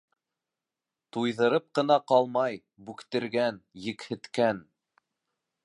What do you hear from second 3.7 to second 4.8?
екһеткән.